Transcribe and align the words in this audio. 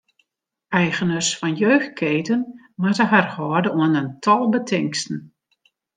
Eigeners 0.79 1.37
fan 1.41 1.57
jeugdketen 1.63 2.41
moatte 2.81 3.05
har 3.13 3.27
hâlde 3.35 3.69
oan 3.77 3.97
in 4.01 4.09
tal 4.23 4.43
betingsten. 4.55 5.19